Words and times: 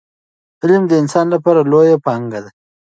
علم 0.61 0.83
د 0.87 0.93
انسان 1.01 1.25
لپاره 1.35 1.59
لویه 1.71 1.97
پانګه 2.05 2.39
ده. 2.43 2.49